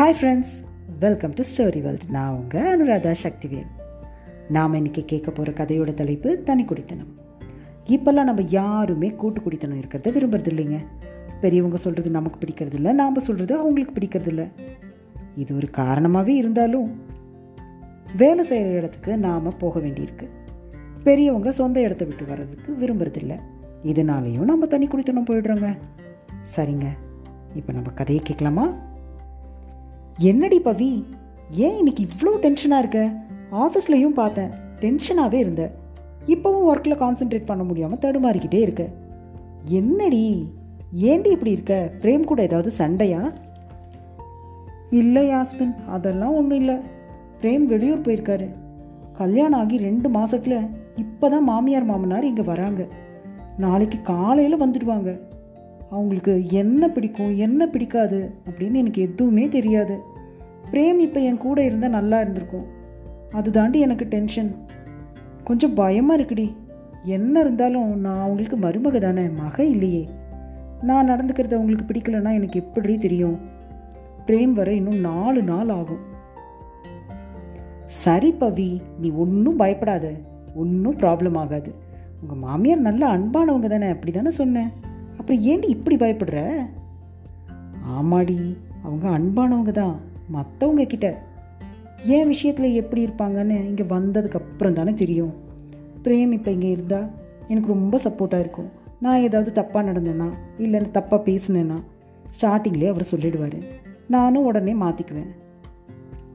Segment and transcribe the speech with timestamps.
[0.00, 0.52] Hi friends
[1.00, 3.66] welcome to story world நான் உங்கள் அனுராதா சக்திவேல்.
[4.48, 7.10] நாம் இன்றைக்கி கேட்க போகிற கதையோட தலைப்பு தனி குடித்தனம்.
[7.86, 10.78] இப்போல்லாம் நம்ம யாருமே கூட்டு குடித்தனம் இருக்கிறத விரும்புறது இல்லைங்க.
[11.40, 14.46] பெரியவங்க சொல்கிறது நமக்கு பிடிக்கிறது இல்லை நாம் சொல்கிறது அவங்களுக்கு பிடிக்கிறது இல்லை.
[15.34, 17.00] இது ஒரு காரணமாகவே இருந்தாலும்
[18.16, 20.28] வேலை செய்கிற இடத்துக்கு நாம் போக வேண்டியிருக்கு.
[21.02, 23.40] பெரியவங்க சொந்த இடத்த விட்டு வர்றதுக்கு விரும்புறதில்ல
[23.84, 25.78] இதனாலேயும் நம்ம தனி குடித்தனம் போயிடுறோங்க.
[26.56, 26.86] சரிங்க.
[27.54, 28.88] இப்போ நம்ம கதையை கேட்கலாமா?
[30.22, 31.04] என்னடி பவி?
[31.50, 33.12] ஏன் இன்னைக்கு இவ்வளோ டென்ஷனாக இருக்க?
[33.50, 35.70] ஆஃபீஸ்லையும் பார்த்தேன் டென்ஷனாகவே இருந்த.
[36.26, 38.88] இப்போவும் ஒர்க்கில் கான்சென்ட்ரேட் பண்ண முடியாமல் தடுமாறிக்கிட்டே இருக்க.
[39.64, 40.52] என்னடி?
[40.92, 41.90] ஏண்டி இப்படி இருக்க?
[42.02, 43.32] பிரேம் கூட ஏதாவது சண்டையா?
[44.90, 46.76] இல்லை யாஸ்மின் அதெல்லாம் ஒன்றும் இல்லை.
[47.42, 48.48] பிரேம் வெளியூர் போயிருக்காரு.
[49.12, 50.60] கல்யாணம் ஆகி ரெண்டு மாதத்தில்
[50.96, 52.86] இப்போ தான் மாமியார் மாமனார் இங்கே வராங்க.
[53.56, 55.20] நாளைக்கு காலையில் வந்துடுவாங்க.
[55.90, 60.09] அவங்களுக்கு என்ன பிடிக்கும் என்ன பிடிக்காது அப்படின்னு எனக்கு எதுவுமே தெரியாது.
[60.64, 62.66] பிரேம் இப்போ என் கூட இருந்தால் நல்லா இருந்திருக்கும்.
[63.32, 64.56] அது தாண்டி எனக்கு டென்ஷன்
[65.44, 66.54] கொஞ்சம் பயமாக இருக்குடி.
[67.02, 70.08] என்ன இருந்தாலும் நான் அவங்களுக்கு மருமக தானே மக இல்லையே.
[70.82, 73.38] நான் நடந்துக்கிறது அவங்களுக்கு பிடிக்கலன்னா எனக்கு எப்படி தெரியும்?
[74.26, 76.08] பிரேம் வர இன்னும் நாலு நாள் ஆகும்.
[77.84, 80.12] சரி பவி நீ ஒன்றும் பயப்படாத.
[80.54, 81.74] ஒன்றும் ப்ராப்ளம் ஆகாது.
[82.20, 84.68] உங்கள் மாமியார் நல்ல அன்பானவங்க தானே அப்படி தானே சொன்னேன்.
[85.18, 86.52] அப்புறம் ஏண்டி இப்படி பயப்படுற?
[87.86, 89.96] ஆமாடி அவங்க அன்பானவங்க தான்.
[90.34, 91.08] மற்றவங்க கிட்ட
[92.16, 95.32] என் விஷயத்தில் எப்படி இருப்பாங்கன்னு இங்கே வந்ததுக்கு அப்புறம் தானே தெரியும்.
[96.04, 97.08] பிரேம் இப்போ இங்கே இருந்தால்
[97.48, 98.70] எனக்கு ரொம்ப சப்போர்ட்டாக இருக்கும்.
[99.04, 100.28] நான் ஏதாவது தப்பாக நடந்தேன்னா
[100.64, 101.78] இல்லை தப்பாக பேசினேன்னா
[102.36, 103.58] ஸ்டார்டிங்லேயே அவர் சொல்லிடுவார்.
[104.08, 105.30] நானும் உடனே மாற்றிக்குவேன்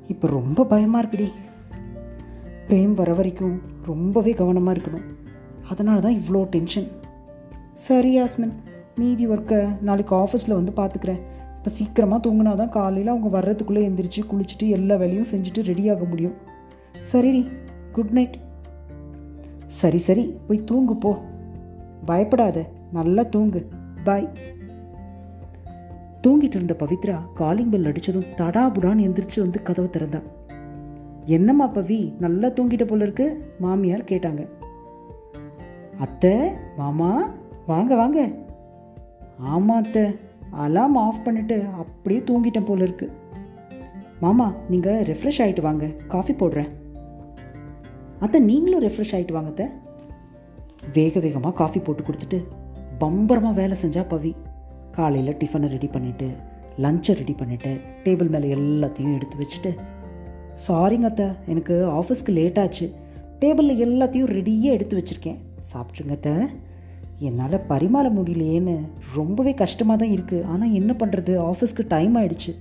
[0.08, 1.28] இப்போ ரொம்ப பயமாக இருக்குடி.
[2.68, 5.06] பிரேம் வர வரைக்கும் ரொம்பவே கவனமாக இருக்கணும்.
[5.70, 6.88] அதனால தான் இவ்வளோ டென்ஷன்
[7.74, 8.56] சரி யாஸ்மின்.
[9.00, 11.22] மீதி ஒர்க்கை நாளைக்கு ஆஃபீஸில் வந்து பார்த்துக்கிறேன்
[11.66, 16.34] இப்போ சீக்கிரமாக தூங்கினா தான் காலையில் அவங்க வர்றதுக்குள்ளே எந்திரிச்சு குளிச்சுட்டு எல்லா வேலையும் செஞ்சுட்டு ரெடியாக முடியும்.
[17.12, 17.42] சரிடி
[17.92, 18.36] குட் நைட்
[19.68, 21.12] சரி சரி போய் தூங்கு போ.
[22.06, 23.70] பயப்படாத நல்லா தூங்கு.
[24.04, 24.28] பாய்
[26.28, 30.22] தூங்கிட்டு இருந்த பவித்ரா காலிங் பெல் அடித்ததும் தடாபுடான்னு எந்திரிச்சு வந்து கதவை திறந்தா.
[31.24, 33.28] என்னம்மா பவி நல்லா தூங்கிட்ட போல இருக்கு?
[33.60, 34.48] மாமியார் கேட்டாங்க.
[35.98, 36.36] அத்தை
[36.78, 37.30] மாமா
[37.66, 38.30] வாங்க வாங்க.
[39.40, 40.25] ஆமாம் அத்தை.
[40.52, 43.12] அலாம் ஆஃப் பண்ணிட்டு அப்படியே தூங்கிட்டேன் போல இருக்கு.
[44.20, 45.86] மாமா நீங்கள் ரெஃப்ரெஷ் ஆகிட்டு வாங்க.
[46.08, 46.70] காஃபி போடுறேன்.
[48.20, 49.68] அத்தை நீங்களும் ரெஃப்ரெஷ் ஆகிட்டு வாங்க அத்தை.
[50.94, 52.40] வேக வேகமாக காஃபி போட்டு கொடுத்துட்டு
[52.98, 54.36] பம்பரமாக வேலை செஞ்சா பவி.
[54.92, 56.28] காலையில் டிஃபனை ரெடி பண்ணிவிட்டு
[56.78, 59.72] லஞ்சை ரெடி பண்ணிவிட்டு டேபிள் மேலே எல்லாத்தையும் எடுத்து வச்சுட்டு
[60.68, 62.94] சாரிங்க அத்தை எனக்கு ஆஃபீஸ்க்கு லேட் ஆச்சு.
[63.40, 65.40] டேபிளில் எல்லாத்தையும் ரெடியாக எடுத்து வச்சுருக்கேன்.
[65.72, 66.34] சாப்பிட்ருங்க அத்தை.
[67.20, 68.80] என்னால் பரிமாற முடியலையேன்னு
[69.16, 72.56] ரொம்பவே கஷ்டமாக தான் இருக்குது ஆனால் என்ன பண்ணுறது ஆஃபீஸ்க்கு டைம் ஆகிடுச்சு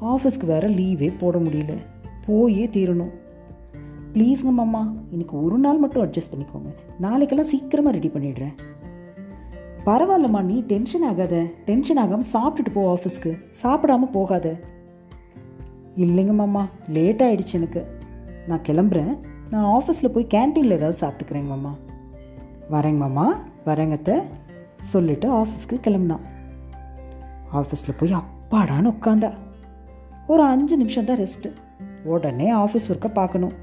[0.00, 1.74] ஆஃபீஸ்க்கு வேறு லீவே போட முடியல.
[2.26, 3.12] போயே தீரணும்.
[4.12, 6.70] ப்ளீஸுங்க மாமா இன்றைக்கி ஒரு நாள் மட்டும் அட்ஜஸ்ட் பண்ணிக்கோங்க.
[7.00, 8.54] நாளைக்கெல்லாம் சீக்கிரமாக ரெடி பண்ணிடுறேன்.
[9.86, 11.46] பரவாயில்லம்மா நீ டென்ஷன் ஆகாத.
[11.64, 14.56] டென்ஷன் ஆகாமல் சாப்பிட்டுட்டு போ ஆஃபீஸ்க்கு சாப்பிடாம போகாத.
[15.96, 17.86] இல்லைங்க மாமா லேட் ஆகிடுச்சு எனக்கு.
[18.48, 19.18] நான் கிளம்புறேன்.
[19.50, 21.74] நான் ஆஃபீஸில் போய் கேன்டீனில் ஏதாவது சாப்பிட்டுக்கிறேங்க மாமா.
[22.70, 23.38] வரேங்க மாமா.
[23.66, 24.14] வரங்கத்தை
[24.92, 26.24] சொல்லிட்டு ஆஃபீஸ்க்கு கிளம்புனான்.
[27.52, 29.30] ஆஃபீஸில் போய் அப்பாடான்னு உட்காந்தா.
[30.26, 31.50] ஒரு அஞ்சு நிமிஷம் தான் ரெஸ்ட்டு
[32.04, 33.54] உடனே ஆஃபீஸ் ஒர்க்கை பார்க்கணும்.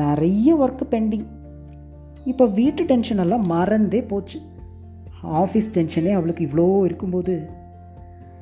[0.00, 1.26] நிறைய ஒர்க்கு பெண்டிங்
[2.24, 4.38] இப்போ வீட்டு டென்ஷன் எல்லாம் மறந்தே போச்சு.
[5.22, 7.34] ஆஃபீஸ் டென்ஷனே அவளுக்கு இவ்வளோ இருக்கும்போது.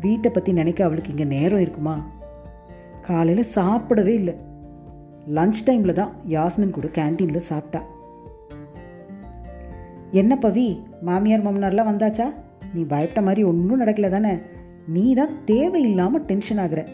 [0.01, 1.95] வீட்டை பற்றி நினைக்க அவளுக்கு இங்கே நேரம் இருக்குமா?
[3.07, 4.35] காலையில் சாப்பிடவே இல்லை.
[5.37, 7.81] லஞ்ச் டைமில் தான் யாஸ்மின் கூட கேன்டீனில் சாப்பிட்டா.
[10.11, 12.25] என்ன பவி மாமியார் மாமனார்லாம் வந்தாச்சா?
[12.75, 14.37] நீ பயப்பட்ட மாதிரி ஒன்றும் நடக்கல தானே?
[14.89, 16.89] நீ தான் தேவையில்லாமல் டென்ஷன் ஆகுற.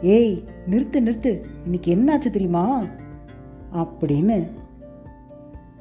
[0.00, 1.40] ஏய் நிறுத்து நிறுத்து.
[1.64, 2.84] இன்னைக்கு என்னாச்சு தெரியுமா?
[3.74, 4.46] அப்படின்னு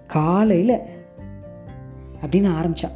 [0.07, 0.79] காலையில்
[2.21, 2.91] அப்படின்னு ஆரம்பித்தான்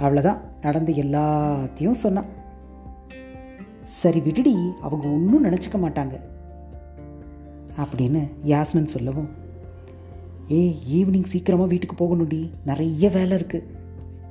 [0.00, 2.24] அவ்வளோதான் நடந்த எல்லாத்தையும் சொன்னான்.
[3.84, 4.72] சரி விடுடி.
[4.80, 6.20] அவங்க ஒன்றும் நினச்சிக்க மாட்டாங்க.
[7.76, 9.41] அப்படின்னு யாஸ்மின் சொல்லவும்
[10.48, 12.50] ஏய் ஈவினிங் சீக்கிரமாக வீட்டுக்கு போகணும்டி.
[12.64, 13.62] நிறைய வேலை இருக்குது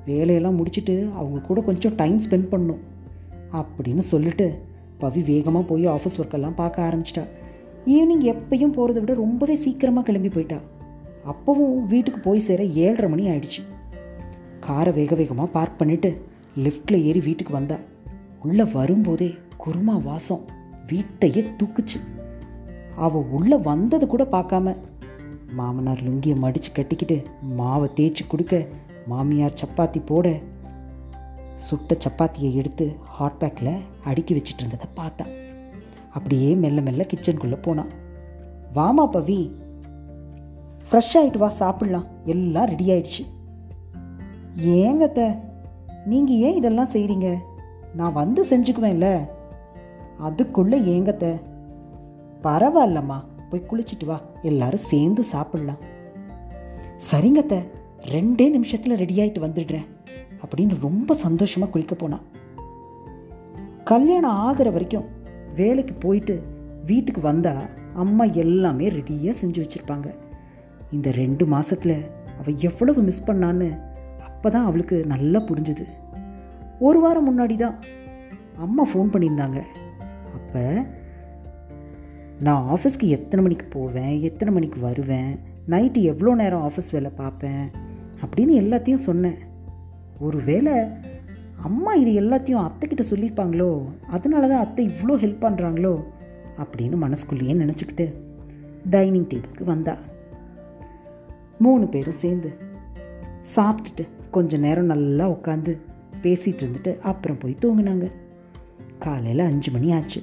[0.06, 2.80] வேலையெல்லாம் முடிச்சுட்டு அவங்க கூட கொஞ்சம் டைம் ஸ்பெண்ட் பண்ணும்.
[3.54, 4.62] அப்படின்னு சொல்லிட்டு
[4.98, 7.24] பவி வேகமாக போய் ஆஃபீஸ் ஒர்க்கெல்லாம் பார்க்க ஆரம்பிச்சிட்டா.
[7.86, 10.58] ஈவினிங் எப்பையும் போகிறத விட ரொம்பவே சீக்கிரமாக கிளம்பி போயிட்டா.
[11.26, 13.62] அப்போவும் வீட்டுக்கு போய் சேர ஏழரை மணி ஆயிடுச்சு.
[14.60, 16.18] காரை வேக வேகமாக பார்க் பண்ணிவிட்டு
[16.58, 17.78] லிஃப்டில் ஏறி வீட்டுக்கு வந்தா.
[18.44, 19.34] உள்ளே வரும்போதே
[19.66, 20.42] குருமா வாசம்
[20.88, 22.00] வீட்டையே தூக்குச்சு.
[22.96, 24.76] அவள் உள்ளே வந்தது கூட பார்க்காம
[25.52, 27.24] மாமனார் லுங்கியை மடித்து கட்டிக்கிட்டு
[27.58, 28.66] மாவை தேய்ச்சி கொடுக்க
[29.06, 30.38] மாமியார் சப்பாத்தி போட
[31.58, 35.26] சுட்ட சப்பாத்தியை எடுத்து ஹாட் பேக்கில் அடுக்கி வச்சிட்டு இருந்ததை பார்த்தா.
[36.14, 37.92] அப்படியே மெல்ல மெல்ல கிச்சனுக்குள்ளே போனான்
[38.76, 39.52] வாமா பவி
[40.92, 42.08] ஃப்ரெஷ் ஆகிட்டு வா சாப்பிட்லாம்.
[42.26, 43.26] எல்லாம் ரெடி ஆயிடுச்சு.
[44.58, 45.38] ஏங்கத்த
[46.06, 47.38] நீங்கள் ஏன் இதெல்லாம் செய்கிறீங்க
[47.96, 49.28] நான் வந்து செஞ்சுக்குவேன்ல.
[50.20, 51.42] அதுக்குள்ளே ஏங்கத்த
[52.44, 53.24] பரவாயில்லம்மா.
[53.52, 54.18] போய் குளிச்சிட்டு வா.
[54.50, 55.82] எல்லாரும் சேர்ந்து சாப்பிட்லாம்.
[57.10, 57.56] சரிங்கத்த
[58.16, 59.88] ரெண்டே நிமிஷத்தில் ரெடி ஆகிட்டு வந்துடுறேன்.
[60.44, 62.26] அப்படின்னு ரொம்ப சந்தோஷமாக குளிக்க போனான்
[63.92, 65.08] கல்யாணம் ஆகிற வரைக்கும்
[65.56, 66.36] வேலைக்கு போயிட்டு
[66.86, 67.54] வீட்டுக்கு வந்தா
[68.04, 70.08] அம்மா எல்லாமே ரெடியாக செஞ்சு வச்சுருப்பாங்க.
[70.96, 71.96] இந்த ரெண்டு மாதத்தில்
[72.40, 73.68] அவள் எவ்வளவு மிஸ் பண்ணான்னு
[74.28, 75.86] அப்போ தான் அவளுக்கு நல்லா புரிஞ்சுது.
[76.88, 77.76] ஒரு வாரம் முன்னாடி தான்
[78.66, 79.60] அம்மா ஃபோன் பண்ணியிருந்தாங்க.
[80.38, 80.64] அப்போ
[82.42, 85.40] நான் ஆஃபீஸ்க்கு எத்தனை மணிக்கு போவேன் எத்தனை மணிக்கு வருவேன்
[85.70, 87.70] நைட்டு எவ்வளோ நேரம் ஆஃபீஸ் வேலை பார்ப்பேன்
[88.22, 89.38] அப்படின்னு எல்லாத்தையும் சொன்னேன்.
[90.20, 90.74] ஒரு வேளை
[91.64, 93.84] அம்மா இது எல்லாத்தையும் அத்தைக்கிட்ட சொல்லியிருப்பாங்களோ?
[94.08, 96.04] அதனால தான் அத்தை இவ்வளோ ஹெல்ப் பண்ணுறாங்களோ
[96.58, 98.14] அப்படின்னு மனசுக்குள்ளேயே நினச்சிக்கிட்டு
[98.90, 99.98] டைனிங் டேபிளுக்கு வந்தா.
[101.60, 102.54] மூணு பேரும் சேர்ந்து
[103.56, 105.78] சாப்பிட்டுட்டு கொஞ்சம் நேரம் நல்லா உட்காந்து
[106.22, 108.12] பேசிகிட்டு இருந்துட்டு அப்புறம் போய் தூங்கினாங்க.
[109.00, 110.22] காலையில் அஞ்சு மணி ஆச்சு.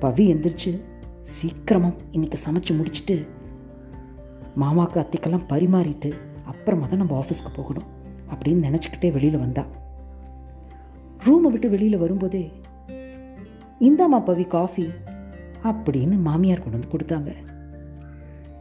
[0.00, 0.80] பவி எந்திரிச்சு
[1.22, 3.26] சீக்கிரமாக இன்னைக்கு சமைச்சு முடிச்சுட்டு
[4.56, 6.10] மாமாவுக்கு அத்தைக்கெல்லாம் பரிமாறிட்டு
[6.44, 7.88] அப்புறமா தான் நம்ம ஆஃபீஸ்க்கு போகணும்
[8.32, 9.64] அப்படின்னு நினச்சிக்கிட்டே வெளியில் வந்தா.
[11.26, 12.52] ரூமை விட்டு வெளியில் வரும்போதே
[13.80, 14.86] இந்தாம்மா பவி காஃபி
[15.64, 17.30] அப்படின்னு மாமியார் கொண்டு வந்து கொடுத்தாங்க.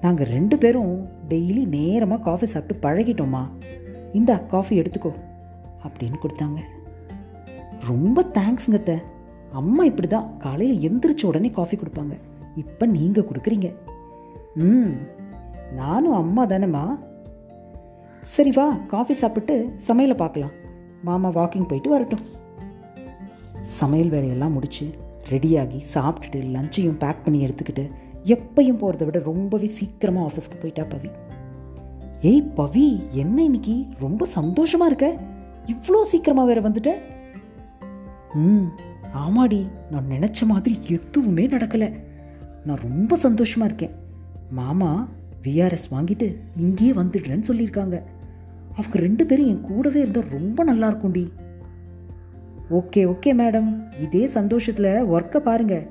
[0.02, 3.44] நாங்கள் ரெண்டு பேரும் டெய்லி நேரமாக காஃபி சாப்பிட்டு பழகிட்டோம்மா.
[4.12, 5.14] இந்தா காஃபி எடுத்துக்கோ
[5.84, 6.60] அப்படின்னு கொடுத்தாங்க.
[7.90, 8.98] ரொம்ப தேங்க்ஸுங்க அத்தை.
[9.52, 12.16] அம்மா இப்படி தான் காலையில் எந்திரிச்ச உடனே காஃபி கொடுப்பாங்க.
[12.56, 13.74] இப்போ நீங்கள் கொடுக்குறீங்க.
[14.56, 14.94] ம்
[15.76, 16.84] நானும் அம்மா தானேம்மா.
[18.22, 19.56] சரி வா காஃபி சாப்பிட்டு
[19.88, 20.52] சமையலை பார்க்கலாம்.
[21.04, 22.26] மாமா வாக்கிங் போயிட்டு வரட்டும்.
[23.80, 24.86] சமையல் வேலையெல்லாம் முடித்து
[25.30, 27.86] ரெடியாகி சாப்பிட்டுட்டு லஞ்சையும் பேக் பண்ணி எடுத்துக்கிட்டு
[28.36, 31.10] எப்பையும் போகிறத விட ரொம்பவே சீக்கிரமாக ஆஃபீஸ்க்கு போயிட்டா பவி.
[32.22, 33.86] ஏய் பவி என்ன இன்னைக்கு?
[34.00, 35.08] ரொம்ப சந்தோஷமாக இருக்க.
[35.68, 36.92] இவ்வளோ சீக்கிரமாக வேற வந்துட்ட.
[38.34, 38.68] ம்
[39.24, 41.90] ஆமாடி நான் நினச்ச மாதிரி எதுவுமே நடக்கலை.
[42.66, 43.96] நான் ரொம்ப சந்தோஷமாக இருக்கேன்.
[44.52, 45.08] மாமா
[45.44, 48.02] விஆர்எஸ் வாங்கிட்டு இங்கேயே வந்துடுறேன்னு சொல்லியிருக்காங்க.
[48.76, 51.24] அவங்க ரெண்டு பேரும் என் கூடவே இருந்தால் ரொம்ப நல்லா இருக்கும்டி.
[52.72, 53.70] Okay okay madam.
[54.02, 55.88] இதே சந்தோஷத்தில் ஒர்க்கை பாருங்கள்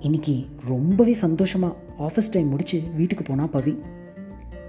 [0.00, 3.74] இன்னைக்கு ரொம்பவே சந்தோஷமாக ஆஃபீஸ் டைம் முடித்து வீட்டுக்கு போனால் பவி.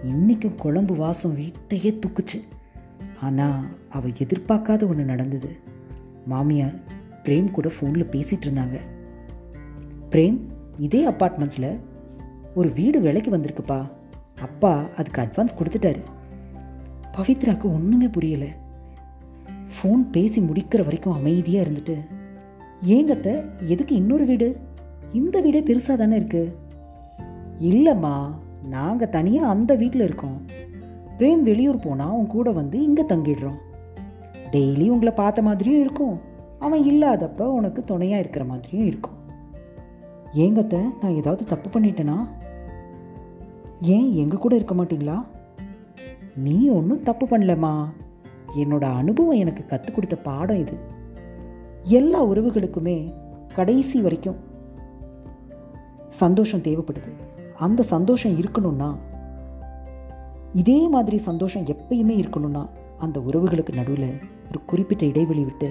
[0.03, 2.39] இன்றைக்கும் குழம்பு வாசம் வீட்டையே தூக்குச்சு.
[3.21, 5.49] ஆனால் அவள் எதிர்பார்க்காத ஒன்று நடந்தது.
[6.25, 6.75] மாமியார்
[7.23, 8.79] பிரேம் கூட ஃபோனில் பேசிகிட்டு இருந்தாங்க.
[10.15, 10.37] பிரேம்
[10.77, 11.79] இதே அப்பார்ட்மெண்ட்ஸில்
[12.55, 13.79] ஒரு வீடு விலைக்கு வந்திருக்குப்பா.
[14.41, 16.01] அப்பா அதுக்கு அட்வான்ஸ் கொடுத்துட்டாரு.
[17.17, 18.47] பவித்ராவுக்கு ஒன்றுமே புரியலை.
[19.75, 21.95] ஃபோன் பேசி முடிக்கிற வரைக்கும் அமைதியாக இருந்துட்டு
[22.85, 24.57] ஏங்கத்த எதுக்கு இன்னொரு வீடு?
[25.13, 26.53] இந்த வீடே பெருசாக தானே இருக்குது
[27.61, 28.15] இல்லைம்மா
[28.69, 30.41] நாங்கள் தனியாக அந்த வீட்டில் இருக்கோம்.
[31.17, 33.59] பிரேம் வெளியூர் போனால் உன் கூட வந்து இங்கே தங்கிடுறோம்.
[34.51, 36.19] டெய்லி உங்களை பார்த்த மாதிரியும் இருக்கும்.
[36.59, 39.14] அவன் இல்லாதப்ப உனக்கு துணையாக இருக்கிற மாதிரியும் இருக்கும்.
[40.35, 42.27] ஏங்கத்த நான் ஏதாவது தப்பு பண்ணிட்டேனா?
[43.81, 45.25] ஏன் எங்கள் கூட இருக்க மாட்டிங்களா?
[46.35, 47.73] நீ ஒன்றும் தப்பு பண்ணலம்மா.
[48.57, 50.77] என்னோட அனுபவம் எனக்கு கற்றுக் கொடுத்த பாடம் இது.
[51.83, 53.13] எல்லா உறவுகளுக்குமே
[53.55, 54.35] கடைசி வரைக்கும்
[56.09, 57.11] சந்தோஷம் தேவைப்படுது.
[57.57, 58.95] அந்த சந்தோஷம் இருக்கணும்னா
[60.53, 64.09] இதே மாதிரி சந்தோஷம் எப்பயுமே இருக்கணும்னா அந்த உறவுகளுக்கு நடுவில்
[64.47, 65.69] ஒரு குறிப்பிட்ட இடைவெளி விட்டு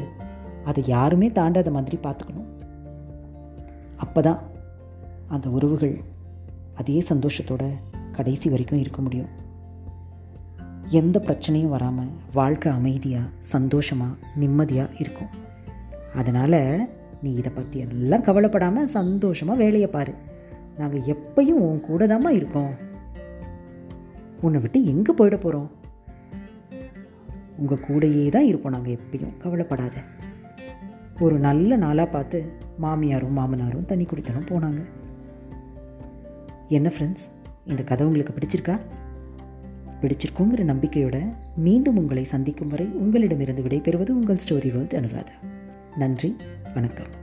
[0.64, 2.50] அதை யாருமே தாண்டாத மாதிரி பார்த்துக்கணும்.
[3.96, 4.38] அப்போ தான்
[5.34, 5.96] அந்த உறவுகள்
[6.80, 7.64] அதே சந்தோஷத்தோட
[8.16, 9.32] கடைசி வரைக்கும் இருக்க முடியும்.
[11.00, 15.32] எந்த பிரச்சனையும் வராமல் வாழ்க்கை அமைதியாக சந்தோஷமாக நிம்மதியாக இருக்கும்.
[16.20, 16.60] அதனால்
[17.22, 20.14] நீ இதை பற்றி எல்லாம் கவலைப்படாமல் சந்தோஷமாக வேலையை பாரு.
[20.78, 22.74] நாங்கள் எப்பையும் உன் கூட தாம்மா இருக்கோம்.
[24.40, 25.70] உன்னை விட்டு எங்கே போயிட போகிறோம்
[27.60, 29.34] உங்கள் கூடயே தான் இருப்போம் நாங்கள் எப்பயும்.
[29.42, 29.96] கவலைப்படாத.
[31.24, 32.38] ஒரு நல்ல நாளாக பார்த்து
[32.84, 34.82] மாமியாரும் மாமனாரும் தண்ணி குடித்தனும் போனாங்க.
[36.68, 37.22] என்ன ஃப்ரெண்ட்ஸ்
[37.66, 38.80] இந்த கதை உங்களுக்கு பிடிச்சிருக்கா?
[40.00, 45.48] பிடிச்சிருக்குங்கிற நம்பிக்கையோட மீண்டும் உங்களை சந்திக்கும் வரை உங்களிடமிருந்து விடைபெறுவது உங்கள் ஸ்டோரி வேர்ல்ட் அனுராதா.
[45.96, 46.36] நன்றி
[46.74, 47.22] வணக்கம்.